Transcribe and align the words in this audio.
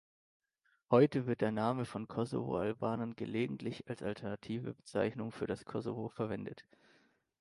Heute 0.89 1.27
wird 1.27 1.41
der 1.41 1.51
Name 1.51 1.85
von 1.85 2.07
Kosovo-Albanern 2.07 3.15
gelegentlich 3.15 3.87
als 3.87 4.01
alternative 4.01 4.73
Bezeichnung 4.73 5.31
für 5.31 5.45
das 5.45 5.63
Kosovo 5.63 6.09
verwendet. 6.09 6.65